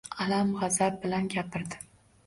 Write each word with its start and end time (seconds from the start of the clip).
Alam-gʻazab 0.23 0.97
bilan 1.05 1.31
gapirdi 1.39 1.83